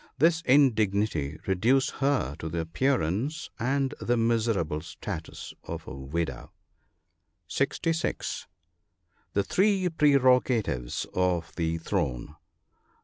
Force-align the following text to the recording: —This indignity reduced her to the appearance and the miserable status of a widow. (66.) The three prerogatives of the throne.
—This 0.17 0.41
indignity 0.47 1.37
reduced 1.45 1.91
her 1.97 2.33
to 2.39 2.49
the 2.49 2.61
appearance 2.61 3.51
and 3.59 3.93
the 4.01 4.17
miserable 4.17 4.81
status 4.81 5.53
of 5.65 5.85
a 5.85 5.93
widow. 5.93 6.51
(66.) 7.47 8.47
The 9.33 9.43
three 9.43 9.89
prerogatives 9.89 11.05
of 11.13 11.55
the 11.55 11.77
throne. 11.77 12.35